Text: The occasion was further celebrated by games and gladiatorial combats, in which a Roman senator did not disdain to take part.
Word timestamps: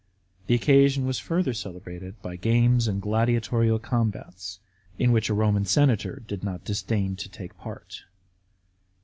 The 0.47 0.55
occasion 0.55 1.05
was 1.05 1.19
further 1.19 1.53
celebrated 1.53 2.19
by 2.23 2.35
games 2.35 2.87
and 2.87 2.99
gladiatorial 2.99 3.77
combats, 3.77 4.59
in 4.97 5.11
which 5.11 5.29
a 5.29 5.35
Roman 5.35 5.63
senator 5.65 6.23
did 6.27 6.43
not 6.43 6.65
disdain 6.65 7.15
to 7.17 7.29
take 7.29 7.55
part. 7.59 8.05